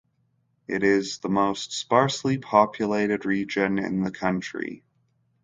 It 0.67 0.83
is 0.83 1.19
the 1.19 1.29
most 1.29 1.73
sparsely 1.73 2.39
populated 2.39 3.23
region 3.23 3.77
in 3.77 4.01
the 4.01 4.09
country. 4.09 4.83